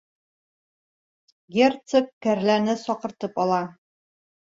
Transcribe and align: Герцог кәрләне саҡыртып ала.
Герцог 1.59 2.09
кәрләне 2.29 2.79
саҡыртып 2.89 3.43
ала. 3.47 3.65